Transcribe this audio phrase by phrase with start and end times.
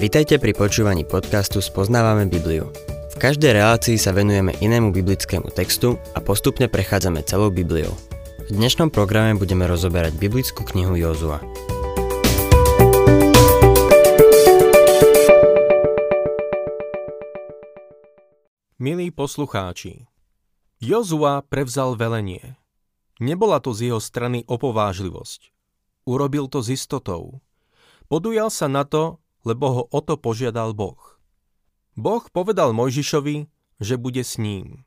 [0.00, 2.72] Vitajte pri počúvaní podcastu Spoznávame Bibliu.
[3.12, 7.92] V každej relácii sa venujeme inému biblickému textu a postupne prechádzame celou Bibliou.
[8.48, 11.44] V dnešnom programe budeme rozoberať biblickú knihu Jozua.
[18.80, 20.08] Milí poslucháči,
[20.80, 22.56] Jozua prevzal velenie.
[23.20, 25.52] Nebola to z jeho strany opovážlivosť.
[26.08, 27.44] Urobil to s istotou.
[28.08, 31.20] Podujal sa na to, lebo ho o to požiadal Boh.
[31.96, 33.48] Boh povedal Mojžišovi,
[33.80, 34.84] že bude s ním.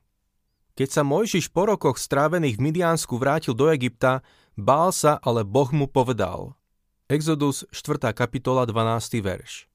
[0.74, 4.26] Keď sa Mojžiš po rokoch strávených v Midiansku vrátil do Egypta,
[4.58, 6.58] bál sa, ale Boh mu povedal.
[7.06, 8.10] Exodus 4.
[8.10, 9.22] kapitola 12.
[9.22, 9.70] verš.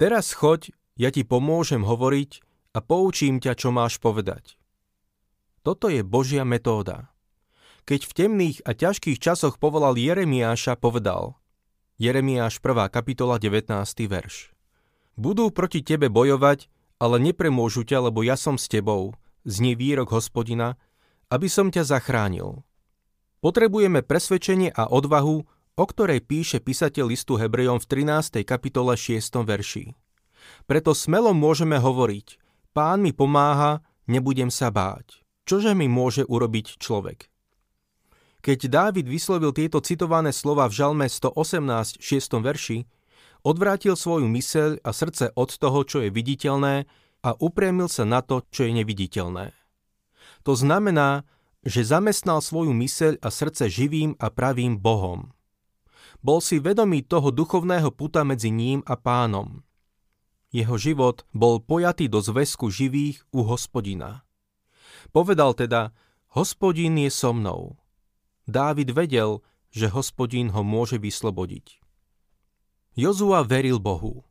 [0.00, 2.40] Teraz choď, ja ti pomôžem hovoriť
[2.72, 4.56] a poučím ťa, čo máš povedať.
[5.60, 7.12] Toto je Božia metóda.
[7.84, 11.36] Keď v temných a ťažkých časoch povolal Jeremiáša, povedal–
[11.94, 12.90] Jeremiáš 1.
[12.90, 13.70] kapitola 19.
[14.10, 14.50] verš.
[15.14, 16.66] Budú proti tebe bojovať,
[16.98, 19.14] ale nepremôžu ťa, lebo ja som s tebou,
[19.46, 20.74] znie výrok hospodina,
[21.30, 22.66] aby som ťa zachránil.
[23.38, 25.46] Potrebujeme presvedčenie a odvahu,
[25.78, 28.42] o ktorej píše písateľ listu Hebrejom v 13.
[28.42, 29.46] kapitole 6.
[29.46, 29.94] verši.
[30.66, 32.42] Preto smelo môžeme hovoriť,
[32.74, 35.22] pán mi pomáha, nebudem sa báť.
[35.46, 37.30] Čože mi môže urobiť človek?
[38.44, 42.44] Keď Dávid vyslovil tieto citované slova v Žalme 118, 6.
[42.44, 42.84] verši,
[43.40, 46.84] odvrátil svoju myseľ a srdce od toho, čo je viditeľné
[47.24, 49.56] a upriemil sa na to, čo je neviditeľné.
[50.44, 51.24] To znamená,
[51.64, 55.32] že zamestnal svoju myseľ a srdce živým a pravým Bohom.
[56.20, 59.64] Bol si vedomý toho duchovného puta medzi ním a pánom.
[60.52, 64.28] Jeho život bol pojatý do zväzku živých u hospodina.
[65.16, 65.96] Povedal teda,
[66.36, 67.80] hospodin je so mnou.
[68.44, 69.40] Dávid vedel,
[69.74, 71.80] že hospodín ho môže vyslobodiť.
[72.94, 74.22] Jozua veril Bohu.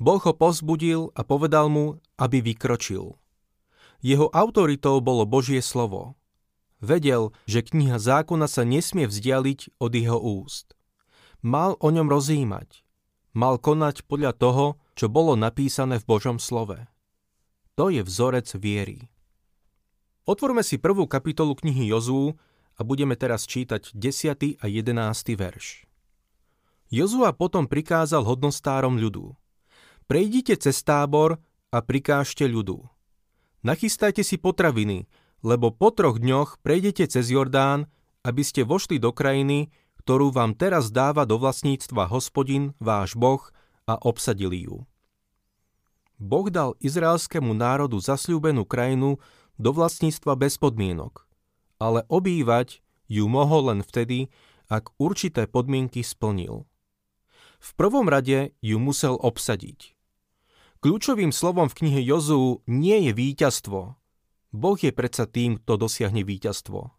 [0.00, 3.20] Boh ho pozbudil a povedal mu, aby vykročil.
[4.00, 6.16] Jeho autoritou bolo Božie slovo.
[6.80, 10.72] Vedel, že kniha zákona sa nesmie vzdialiť od jeho úst.
[11.44, 12.80] Mal o ňom rozímať.
[13.36, 16.88] Mal konať podľa toho, čo bolo napísané v Božom slove.
[17.76, 19.12] To je vzorec viery.
[20.24, 22.40] Otvorme si prvú kapitolu knihy Jozú
[22.80, 24.56] a budeme teraz čítať 10.
[24.56, 25.36] a 11.
[25.36, 25.84] verš.
[26.88, 29.36] Jozua potom prikázal hodnostárom ľudu.
[30.08, 32.88] Prejdite cez tábor a prikážte ľudu.
[33.60, 35.04] Nachystajte si potraviny,
[35.44, 37.86] lebo po troch dňoch prejdete cez Jordán,
[38.24, 39.68] aby ste vošli do krajiny,
[40.00, 43.44] ktorú vám teraz dáva do vlastníctva hospodin, váš Boh,
[43.84, 44.88] a obsadili ju.
[46.16, 49.20] Boh dal izraelskému národu zasľúbenú krajinu
[49.60, 51.28] do vlastníctva bez podmienok–
[51.80, 54.28] ale obývať ju mohol len vtedy,
[54.70, 56.68] ak určité podmienky splnil.
[57.60, 59.96] V prvom rade ju musel obsadiť.
[60.80, 63.80] Kľúčovým slovom v knihe Jozú nie je víťazstvo.
[64.54, 66.94] Boh je predsa tým, kto dosiahne víťazstvo.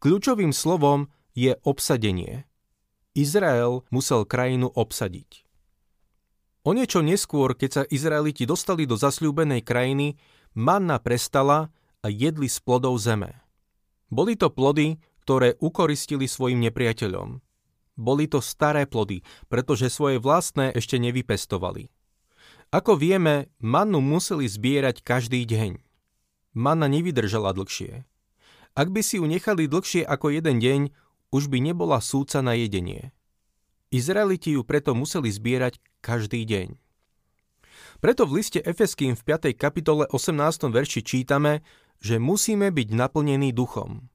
[0.00, 2.48] Kľúčovým slovom je obsadenie.
[3.12, 5.44] Izrael musel krajinu obsadiť.
[6.64, 10.16] O niečo neskôr, keď sa Izraeliti dostali do zasľúbenej krajiny,
[10.56, 11.68] manna prestala
[12.00, 13.36] a jedli z plodov zeme.
[14.10, 17.38] Boli to plody, ktoré ukoristili svojim nepriateľom.
[17.94, 21.94] Boli to staré plody, pretože svoje vlastné ešte nevypestovali.
[22.70, 25.82] Ako vieme, mannu museli zbierať každý deň.
[26.54, 28.06] Manna nevydržala dlhšie.
[28.74, 30.80] Ak by si ju nechali dlhšie ako jeden deň,
[31.30, 33.14] už by nebola súca na jedenie.
[33.90, 36.78] Izraeliti ju preto museli zbierať každý deň.
[37.98, 39.50] Preto v liste Efeským v 5.
[39.58, 40.70] kapitole 18.
[40.70, 41.66] verši čítame,
[42.00, 44.08] že musíme byť naplnení duchom.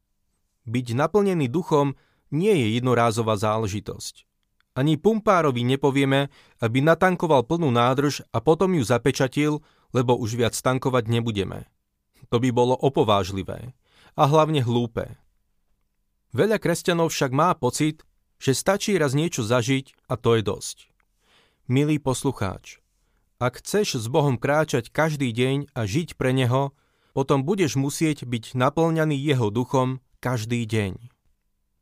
[0.66, 1.94] Byť naplnený duchom
[2.34, 4.26] nie je jednorázová záležitosť.
[4.76, 6.28] Ani pumpárovi nepovieme,
[6.60, 9.64] aby natankoval plnú nádrž a potom ju zapečatil,
[9.96, 11.70] lebo už viac tankovať nebudeme.
[12.34, 13.72] To by bolo opovážlivé
[14.20, 15.16] a hlavne hlúpe.
[16.36, 18.04] Veľa kresťanov však má pocit,
[18.36, 20.92] že stačí raz niečo zažiť a to je dosť.
[21.72, 22.84] Milý poslucháč,
[23.40, 26.76] ak chceš s Bohom kráčať každý deň a žiť pre Neho,
[27.16, 31.00] potom budeš musieť byť naplňaný jeho duchom každý deň.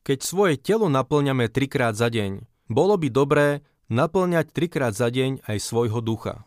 [0.06, 5.58] Keď svoje telo naplňame trikrát za deň, bolo by dobré naplňať trikrát za deň aj
[5.58, 6.46] svojho ducha.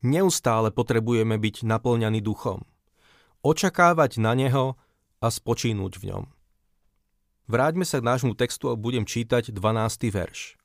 [0.00, 2.64] Neustále potrebujeme byť naplňaný duchom,
[3.44, 4.80] očakávať na neho
[5.20, 6.24] a spočínuť v ňom.
[7.52, 10.08] Vráťme sa k nášmu textu a budem čítať 12.
[10.08, 10.56] verš.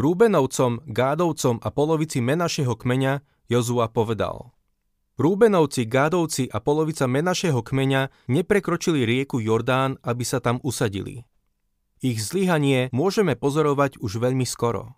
[0.00, 3.20] Rúbenovcom, Gádovcom a polovici Menašeho kmeňa
[3.52, 4.48] Jozua povedal–
[5.20, 11.28] Rúbenovci, Gádovci a polovica Menašeho kmeňa neprekročili rieku Jordán, aby sa tam usadili.
[12.00, 14.96] Ich zlyhanie môžeme pozorovať už veľmi skoro.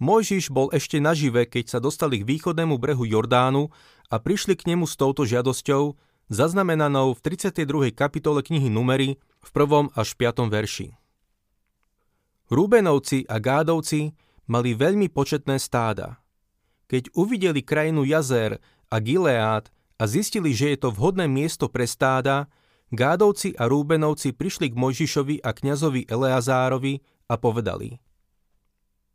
[0.00, 3.72] Mojžiš bol ešte nažive, keď sa dostali k východnému brehu Jordánu
[4.12, 5.96] a prišli k nemu s touto žiadosťou,
[6.28, 7.92] zaznamenanou v 32.
[7.96, 9.96] kapitole knihy Numery v 1.
[9.96, 10.52] až 5.
[10.52, 10.88] verši.
[12.52, 14.12] Rúbenovci a Gádovci
[14.46, 16.22] mali veľmi početné stáda.
[16.86, 18.62] Keď uvideli krajinu Jazer
[18.92, 22.50] a Gileát a zistili, že je to vhodné miesto pre stáda,
[22.94, 27.98] Gádovci a Rúbenovci prišli k Mojžišovi a kňazovi Eleazárovi a povedali–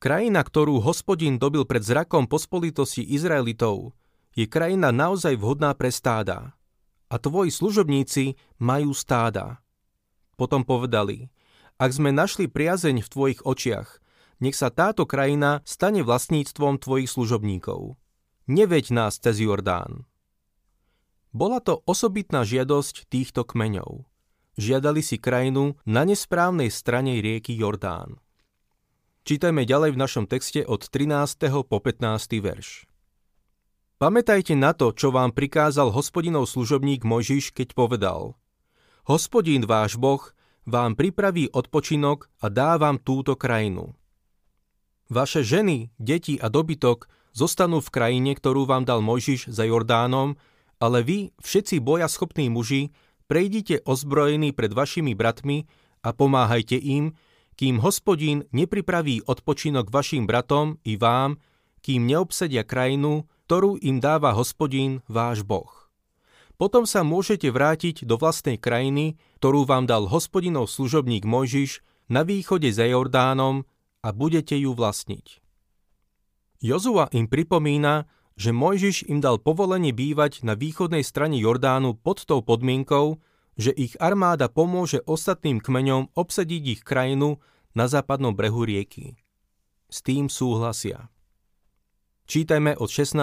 [0.01, 3.93] Krajina, ktorú hospodin dobil pred zrakom pospolitosti Izraelitov,
[4.33, 6.57] je krajina naozaj vhodná pre stáda.
[7.05, 9.61] A tvoji služobníci majú stáda.
[10.41, 11.29] Potom povedali,
[11.77, 14.01] ak sme našli priazeň v tvojich očiach,
[14.41, 18.00] nech sa táto krajina stane vlastníctvom tvojich služobníkov.
[18.51, 20.03] Neveď nás cez Jordán.
[21.31, 24.03] Bola to osobitná žiadosť týchto kmeňov.
[24.59, 28.19] Žiadali si krajinu na nesprávnej strane rieky Jordán.
[29.23, 31.47] Čítajme ďalej v našom texte od 13.
[31.63, 32.43] po 15.
[32.43, 32.91] verš.
[33.95, 38.35] Pamätajte na to, čo vám prikázal hospodinov služobník Mojžiš, keď povedal
[39.07, 40.19] Hospodín váš Boh
[40.67, 43.95] vám pripraví odpočinok a dá vám túto krajinu.
[45.07, 50.39] Vaše ženy, deti a dobytok zostanú v krajine, ktorú vám dal Mojžiš za Jordánom,
[50.81, 52.91] ale vy, všetci boja schopní muži,
[53.29, 55.69] prejdite ozbrojení pred vašimi bratmi
[56.01, 57.15] a pomáhajte im,
[57.55, 61.37] kým hospodín nepripraví odpočinok vašim bratom i vám,
[61.85, 65.69] kým neobsedia krajinu, ktorú im dáva hospodín váš Boh.
[66.61, 72.69] Potom sa môžete vrátiť do vlastnej krajiny, ktorú vám dal hospodinov služobník Mojžiš na východe
[72.69, 73.65] za Jordánom
[74.05, 75.40] a budete ju vlastniť.
[76.61, 78.05] Jozua im pripomína,
[78.37, 83.17] že Mojžiš im dal povolenie bývať na východnej strane Jordánu pod tou podmienkou,
[83.57, 87.41] že ich armáda pomôže ostatným kmeňom obsadiť ich krajinu
[87.73, 89.17] na západnom brehu rieky.
[89.89, 91.09] S tým súhlasia.
[92.29, 93.17] Čítajme od 16.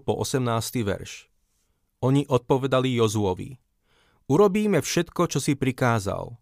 [0.00, 0.46] po 18.
[0.86, 1.28] verš.
[2.00, 3.58] Oni odpovedali Jozuovi.
[4.30, 6.38] Urobíme všetko, čo si prikázal.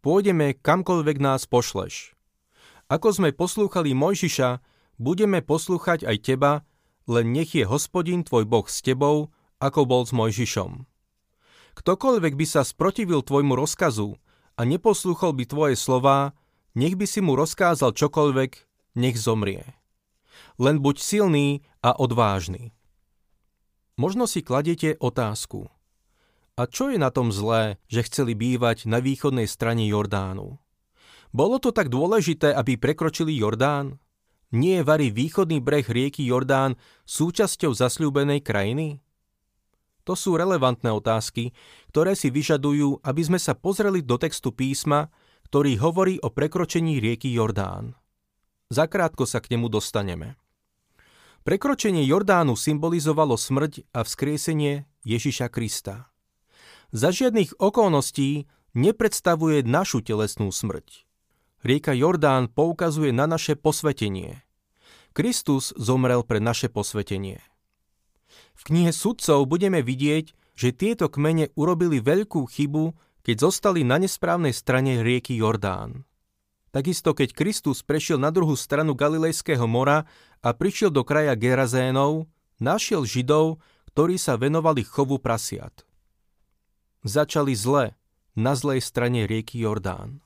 [0.00, 2.16] Pôjdeme kamkoľvek nás pošleš.
[2.90, 4.69] Ako sme poslúchali Mojžiša,
[5.00, 6.52] budeme poslúchať aj teba,
[7.08, 10.84] len nech je hospodin tvoj Boh s tebou, ako bol s Mojžišom.
[11.80, 14.20] Ktokoľvek by sa sprotivil tvojmu rozkazu
[14.54, 16.36] a neposlúchol by tvoje slová,
[16.76, 18.52] nech by si mu rozkázal čokoľvek,
[19.00, 19.64] nech zomrie.
[20.60, 22.76] Len buď silný a odvážny.
[23.96, 25.72] Možno si kladiete otázku.
[26.60, 30.60] A čo je na tom zlé, že chceli bývať na východnej strane Jordánu?
[31.32, 33.96] Bolo to tak dôležité, aby prekročili Jordán?
[34.50, 36.74] Nie je varí východný breh rieky Jordán
[37.06, 38.98] súčasťou zasľúbenej krajiny?
[40.02, 41.54] To sú relevantné otázky,
[41.94, 45.06] ktoré si vyžadujú, aby sme sa pozreli do textu písma,
[45.46, 47.94] ktorý hovorí o prekročení rieky Jordán.
[48.70, 50.34] Zakrátko sa k nemu dostaneme.
[51.42, 56.10] Prekročenie Jordánu symbolizovalo smrť a vzkriesenie Ježiša Krista.
[56.90, 61.09] Za žiadnych okolností nepredstavuje našu telesnú smrť.
[61.60, 64.40] Rieka Jordán poukazuje na naše posvetenie.
[65.12, 67.44] Kristus zomrel pre naše posvetenie.
[68.56, 74.56] V knihe sudcov budeme vidieť, že tieto kmene urobili veľkú chybu, keď zostali na nesprávnej
[74.56, 76.08] strane rieky Jordán.
[76.72, 80.08] Takisto keď Kristus prešiel na druhú stranu Galilejského mora
[80.40, 82.30] a prišiel do kraja Gerazénov,
[82.62, 83.60] našiel Židov,
[83.92, 85.84] ktorí sa venovali chovu prasiat.
[87.04, 87.98] Začali zle,
[88.32, 90.22] na zlej strane rieky Jordán.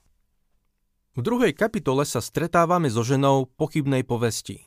[1.15, 4.67] V druhej kapitole sa stretávame so ženou pochybnej povesti.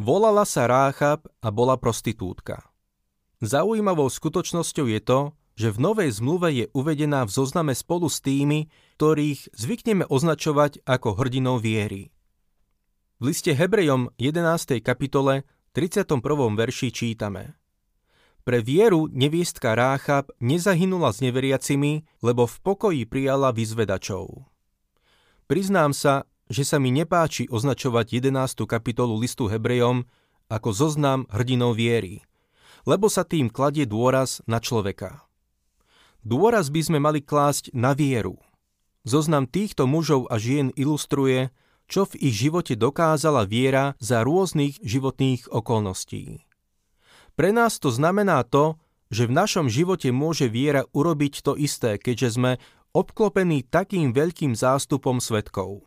[0.00, 2.64] Volala sa Ráchab a bola prostitútka.
[3.44, 5.20] Zaujímavou skutočnosťou je to,
[5.60, 11.20] že v Novej zmluve je uvedená v zozname spolu s tými, ktorých zvykneme označovať ako
[11.20, 12.08] hrdinou viery.
[13.20, 14.80] V liste Hebrejom 11.
[14.80, 15.44] kapitole
[15.76, 16.24] 31.
[16.56, 17.60] verši čítame
[18.48, 24.48] Pre vieru neviestka Ráchab nezahynula s neveriacimi, lebo v pokoji prijala vyzvedačov.
[25.50, 28.70] Priznám sa, že sa mi nepáči označovať 11.
[28.70, 30.06] kapitolu listu Hebrejom
[30.46, 32.22] ako zoznam hrdinou viery–
[32.88, 35.24] lebo sa tým kladie dôraz na človeka.
[36.20, 38.36] Dôraz by sme mali klásť na vieru.
[39.08, 41.48] Zoznam týchto mužov a žien ilustruje,
[41.88, 46.44] čo v ich živote dokázala viera za rôznych životných okolností.
[47.34, 48.76] Pre nás to znamená to,
[49.10, 52.52] že v našom živote môže viera urobiť to isté, keďže sme
[52.96, 55.86] obklopení takým veľkým zástupom svetkov.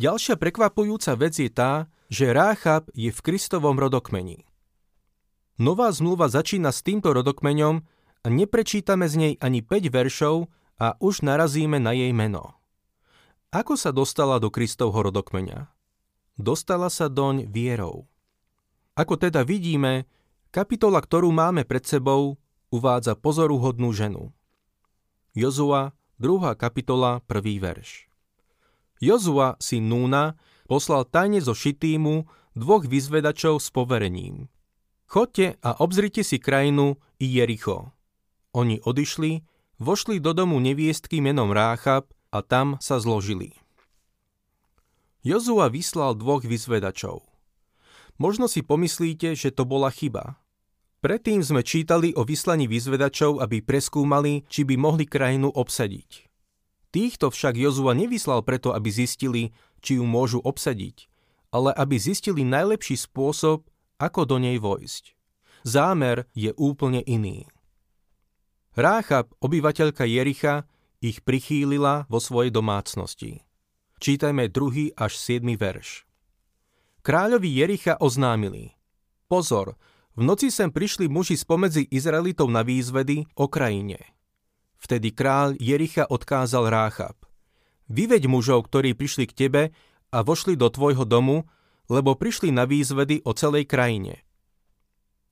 [0.00, 4.42] Ďalšia prekvapujúca vec je tá, že Ráchab je v Kristovom rodokmeni.
[5.56, 7.74] Nová zmluva začína s týmto rodokmeňom
[8.22, 10.50] a neprečítame z nej ani 5 veršov
[10.82, 12.58] a už narazíme na jej meno.
[13.54, 15.74] Ako sa dostala do Kristovho rodokmeňa?
[16.38, 18.06] dostala sa doň vierou.
[18.94, 20.06] Ako teda vidíme,
[20.54, 22.38] kapitola, ktorú máme pred sebou,
[22.70, 24.30] uvádza pozoruhodnú ženu.
[25.34, 25.90] Jozua,
[26.22, 26.54] 2.
[26.54, 27.58] kapitola, 1.
[27.58, 28.06] verš.
[29.02, 30.38] Jozua, syn Núna,
[30.70, 34.46] poslal tajne zo Šitímu dvoch vyzvedačov s poverením.
[35.10, 37.90] Chodte a obzrite si krajinu i Jericho.
[38.54, 39.42] Oni odišli,
[39.82, 43.58] vošli do domu neviestky menom Ráchab a tam sa zložili.
[45.26, 47.26] Jozua vyslal dvoch vyzvedačov.
[48.22, 50.38] Možno si pomyslíte, že to bola chyba.
[51.04, 56.32] Predtým sme čítali o vyslaní vyzvedačov, aby preskúmali, či by mohli krajinu obsadiť.
[56.88, 59.52] Týchto však Jozua nevyslal preto, aby zistili,
[59.84, 61.12] či ju môžu obsadiť,
[61.52, 63.68] ale aby zistili najlepší spôsob,
[64.00, 65.12] ako do nej vojsť.
[65.68, 67.52] Zámer je úplne iný.
[68.72, 70.64] Ráchab, obyvateľka Jericha,
[71.04, 73.44] ich prichýlila vo svojej domácnosti.
[74.00, 74.96] Čítajme 2.
[74.96, 75.52] až 7.
[75.52, 76.08] verš.
[77.04, 78.72] Kráľovi Jericha oznámili.
[79.28, 79.76] Pozor,
[80.14, 83.98] v noci sem prišli muži spomedzi Izraelitov na výzvedy o krajine.
[84.78, 87.18] Vtedy kráľ Jericha odkázal Ráchab.
[87.90, 89.62] Vyveď mužov, ktorí prišli k tebe
[90.14, 91.50] a vošli do tvojho domu,
[91.90, 94.22] lebo prišli na výzvedy o celej krajine.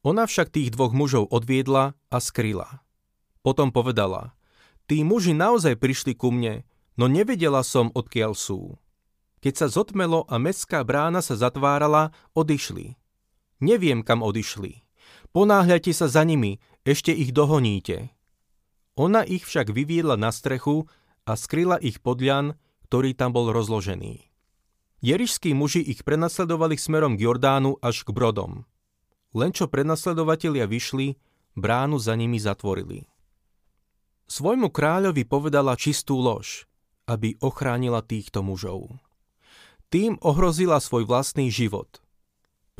[0.03, 2.83] Ona však tých dvoch mužov odviedla a skryla.
[3.47, 4.35] Potom povedala,
[4.91, 6.67] tí muži naozaj prišli ku mne,
[6.99, 8.77] no nevedela som, odkiaľ sú.
[9.43, 12.99] Keď sa zotmelo a mestská brána sa zatvárala, odišli.
[13.63, 14.83] Neviem, kam odišli.
[15.31, 18.11] Ponáhľajte sa za nimi, ešte ich dohoníte.
[18.99, 20.91] Ona ich však vyviedla na strechu
[21.23, 22.59] a skryla ich podľan,
[22.91, 24.27] ktorý tam bol rozložený.
[24.99, 28.67] Jerišskí muži ich prenasledovali smerom k Jordánu až k Brodom.
[29.33, 31.15] Len čo prenasledovatelia vyšli,
[31.55, 33.07] bránu za nimi zatvorili.
[34.27, 36.67] Svojmu kráľovi povedala čistú lož,
[37.07, 38.91] aby ochránila týchto mužov.
[39.87, 42.02] Tým ohrozila svoj vlastný život.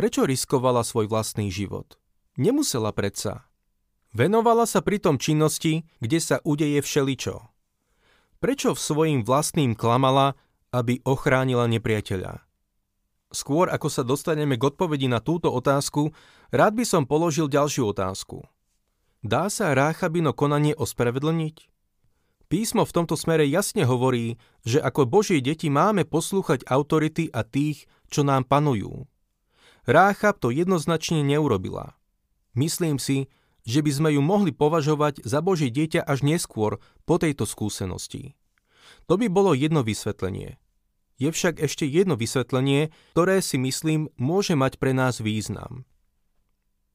[0.03, 1.95] Prečo riskovala svoj vlastný život?
[2.35, 3.47] Nemusela predsa.
[4.11, 7.39] Venovala sa pritom činnosti, kde sa udeje všeličo.
[8.43, 10.35] Prečo v svojim vlastným klamala,
[10.75, 12.43] aby ochránila nepriateľa?
[13.31, 16.11] Skôr ako sa dostaneme k odpovedi na túto otázku,
[16.51, 18.43] rád by som položil ďalšiu otázku.
[19.23, 21.71] Dá sa Ráchabino konanie ospravedlniť?
[22.51, 24.35] Písmo v tomto smere jasne hovorí,
[24.67, 29.07] že ako Božie deti máme poslúchať autority a tých, čo nám panujú.
[29.83, 31.99] Ráchab to jednoznačne neurobila.
[32.55, 33.27] Myslím si,
[33.67, 38.35] že by sme ju mohli považovať za Božie dieťa až neskôr po tejto skúsenosti.
[39.11, 40.59] To by bolo jedno vysvetlenie.
[41.19, 45.87] Je však ešte jedno vysvetlenie, ktoré si myslím môže mať pre nás význam.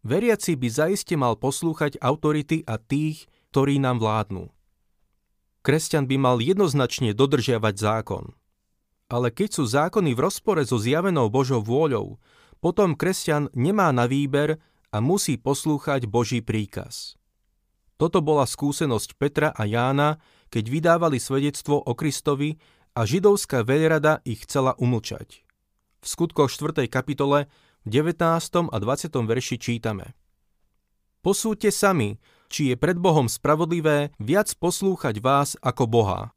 [0.07, 4.51] Veriaci by zaiste mal poslúchať autority a tých, ktorí nám vládnu.
[5.63, 8.31] Kresťan by mal jednoznačne dodržiavať zákon.
[9.07, 12.19] Ale keď sú zákony v rozpore so zjavenou Božou vôľou,
[12.59, 14.57] potom kresťan nemá na výber
[14.91, 17.17] a musí poslúchať Boží príkaz.
[17.97, 20.21] Toto bola skúsenosť Petra a Jána,
[20.53, 22.61] keď vydávali svedectvo o Kristovi
[22.93, 25.41] a židovská veľrada ich chcela umlčať.
[26.01, 26.85] V skutkoch 4.
[26.85, 27.49] kapitole
[27.85, 28.21] v 19.
[28.69, 29.09] a 20.
[29.25, 30.13] verši čítame
[31.25, 36.31] Posúďte sami, či je pred Bohom spravodlivé viac poslúchať vás ako Boha.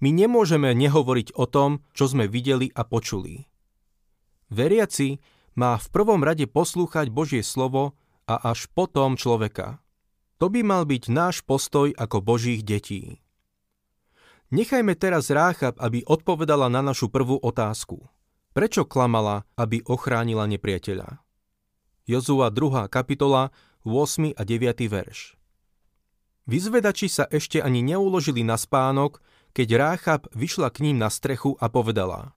[0.00, 3.44] My nemôžeme nehovoriť o tom, čo sme videli a počuli.
[4.48, 5.20] Veriaci
[5.60, 7.92] má v prvom rade poslúchať Božie slovo
[8.24, 9.84] a až potom človeka.
[10.40, 13.20] To by mal byť náš postoj ako Božích detí.
[14.48, 18.08] Nechajme teraz Ráchab, aby odpovedala na našu prvú otázku.
[18.56, 21.20] Prečo klamala, aby ochránila nepriateľa?
[22.08, 22.88] Jozua 2.
[22.88, 23.52] kapitola,
[23.84, 24.32] 8.
[24.32, 24.88] a 9.
[24.90, 25.38] verš.
[26.48, 29.22] Vyzvedači sa ešte ani neuložili na spánok,
[29.54, 32.34] keď Ráchab vyšla k ním na strechu a povedala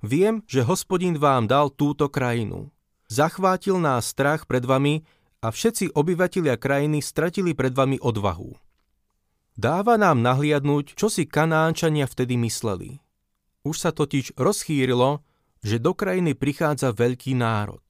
[0.00, 2.72] Viem, že hospodin vám dal túto krajinu.
[3.12, 5.04] Zachvátil nás strach pred vami
[5.44, 8.56] a všetci obyvatelia krajiny stratili pred vami odvahu.
[9.60, 12.96] Dáva nám nahliadnúť, čo si Kanánčania vtedy mysleli.
[13.60, 15.20] Už sa totiž rozchýrilo,
[15.60, 17.84] že do krajiny prichádza veľký národ.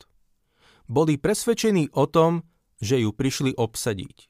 [0.91, 2.43] Boli presvedčení o tom,
[2.83, 4.27] že ju prišli obsadiť.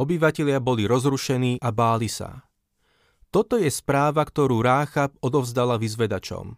[0.00, 2.48] Obyvatelia boli rozrušení a báli sa.
[3.28, 6.56] Toto je správa, ktorú Ráchab odovzdala vyzvedačom.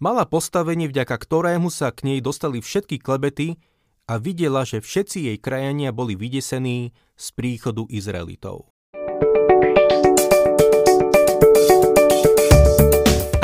[0.00, 3.60] Mala postavenie, vďaka ktorému sa k nej dostali všetky klebety
[4.08, 8.72] a videla, že všetci jej krajania boli vydesení z príchodu Izraelitov.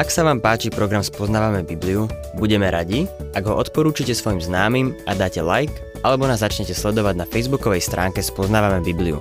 [0.00, 2.08] Ak sa vám páči program Spoznávame Bibliu,
[2.40, 3.04] budeme radi,
[3.36, 5.76] ak ho odporúčite svojim známym a dáte like
[6.08, 9.20] alebo nás začnete sledovať na facebookovej stránke Spoznávame Bibliu.